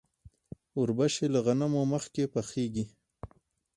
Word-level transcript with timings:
وربشې 0.79 1.25
له 1.33 1.39
غنمو 1.45 1.81
مخکې 1.93 2.23
پخیږي. 2.33 2.85